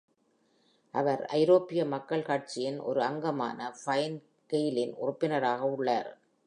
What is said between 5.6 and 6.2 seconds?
உள்ளார்.